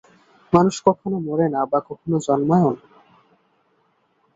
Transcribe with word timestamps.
মানুষ 0.53 0.75
কখনও 0.87 1.17
মরে 1.19 1.47
না 1.49 1.61
বা 1.71 1.79
কখনও 1.89 2.17
জন্মায়ও 2.27 2.71
না। 2.77 2.85